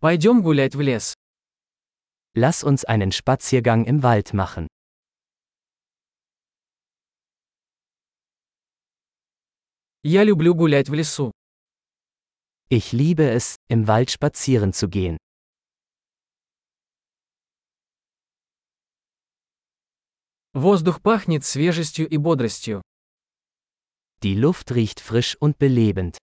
[0.00, 1.14] Пойдем гулять в лес.
[2.36, 4.68] Lass uns einen Spaziergang im Wald machen.
[10.04, 11.32] Я люблю гулять в лесу.
[12.70, 15.16] Ich liebe es, im Wald spazieren zu gehen.
[20.52, 22.82] Воздух пахнет свежестью и бодростью.
[24.22, 26.16] Die Luft riecht frisch und belebend.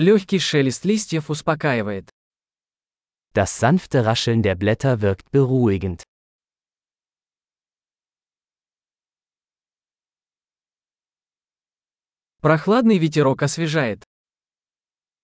[0.00, 2.10] Легкий шелест листьев успокаивает.
[3.32, 6.02] Das sanfte Rascheln der Blätter wirkt beruhigend.
[12.40, 14.04] Прохладный ветерок освежает.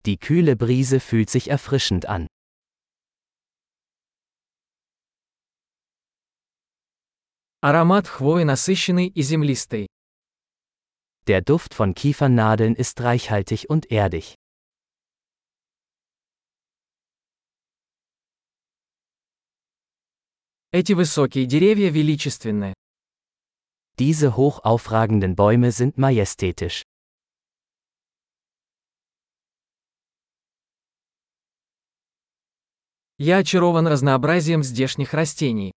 [0.07, 2.27] Die kühle Brise fühlt sich erfrischend an.
[7.61, 9.87] Аромат хвои насыщенный и землистый.
[11.29, 14.35] Der Duft von Kiefernadeln ist reichhaltig und erdig.
[20.80, 22.76] Эти высокие деревья величественны.
[23.98, 26.84] Diese hoch aufragenden Bäume sind majestätisch.
[33.18, 35.72] Я очарован разнообразием здешних растений.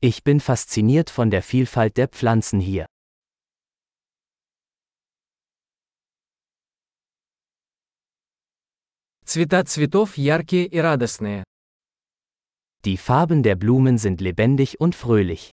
[0.00, 2.86] Ich bin fasziniert von der Vielfalt der Pflanzen hier.
[9.26, 11.44] Цвета цветов яркие и радостные.
[12.85, 15.51] Die Farben der Blumen sind lebendig und fröhlich.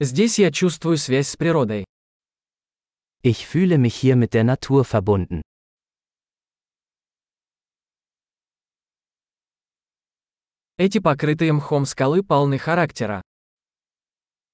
[0.00, 1.84] Здесь я чувствую связь с природой.
[3.22, 5.42] Ich fühle mich hier mit der Natur verbunden.
[10.78, 13.22] Эти покрытые мхом скалы полны характера.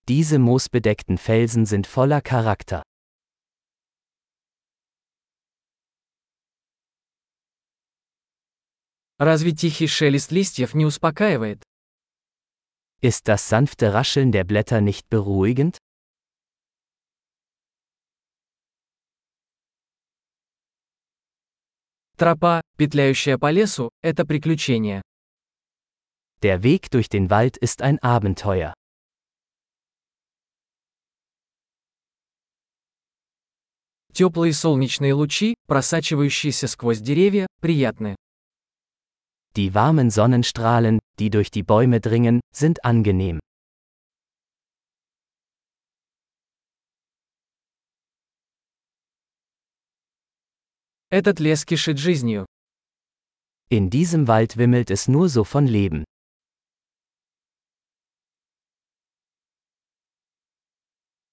[0.08, 2.82] Diese moosbedeckten Felsen sind voller Charakter.
[9.19, 11.63] Разве тихий шелест листьев не успокаивает?
[13.01, 15.77] Ist das sanfte Rascheln der Blätter nicht beruhigend?
[22.15, 25.01] Тропа, петляющая по лесу, это приключение.
[26.43, 28.73] Der Weg durch den Wald ist ein Abenteuer.
[34.13, 38.15] Теплые солнечные лучи, просачивающиеся сквозь деревья, приятны.
[39.56, 43.38] Die warmen Sonnenstrahlen, die durch die Bäume dringen, sind angenehm.
[51.10, 52.46] Этот лес кишит жизнью.
[53.68, 56.04] In diesem Wald wimmelt es nur so von Leben.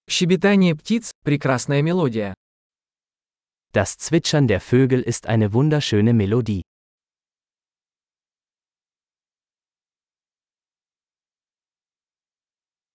[0.09, 2.34] Щебетание птиц – прекрасная мелодия.
[3.72, 6.62] Das Zwitschern der Vögel ist eine wunderschöne Melodie.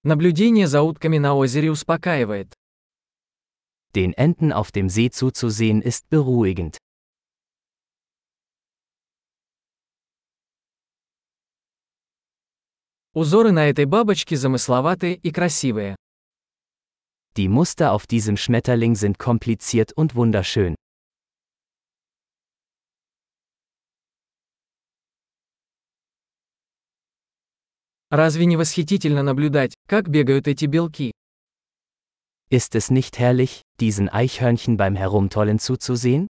[0.10, 2.52] Наблюдение за утками на озере успокаивает.
[3.94, 6.80] Den Enten auf dem See zuzusehen ist beruhigend.
[13.14, 15.96] Узоры на этой бабочке замысловатые и красивые.
[17.38, 20.74] Die Muster auf diesem Schmetterling sind kompliziert und wunderschön.
[28.12, 31.12] Разве не восхитительно наблюдать, как бегают эти белки?
[32.50, 36.28] Ist es nicht herrlich, diesen Eichhörnchen beim Herumtollen zuzusehen?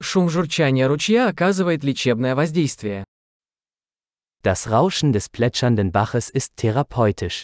[0.00, 3.04] Шум журчания ручья оказывает лечебное воздействие.
[4.44, 7.42] Das Rauschen des plätschernden Baches ist therapeutisch.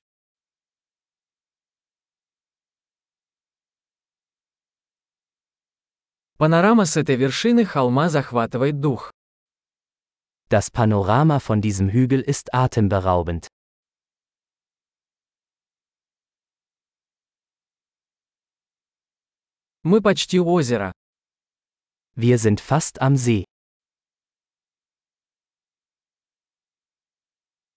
[6.42, 9.12] Панорама с этой вершины холма захватывает дух.
[10.50, 13.46] Das Panorama von diesem Hügel ist atemberaubend.
[19.84, 20.90] Мы почти у озера.
[22.16, 23.44] Wir sind fast am See.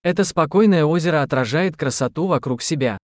[0.01, 2.97] Это спокойное озеро отражает красоту вокруг себя.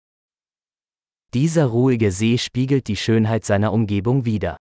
[1.35, 4.57] Dieser ruhige See spiegelt die Schönheit seiner Umgebung wider.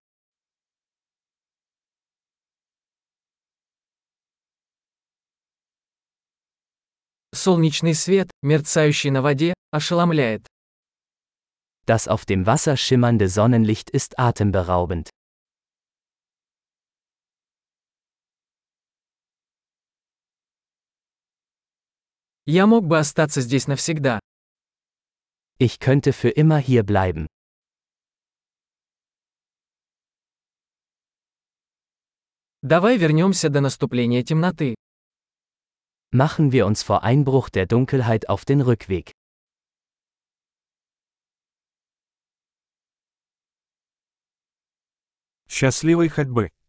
[7.34, 10.48] Солнечный свет, мерцающий на воде, ошеломляет.
[11.86, 15.10] Das auf dem Wasser schimmernde Sonnenlicht ist atemberaubend.
[22.46, 24.20] Я мог бы остаться здесь навсегда.
[25.60, 27.28] Ich könnte für immer hier bleiben.
[32.62, 34.76] Давай вернемся до наступления темноты.
[36.13, 39.13] Machen wir uns vor Einbruch der Dunkelheit auf den Rückweg.
[45.49, 46.55] Счастливой ходьбы!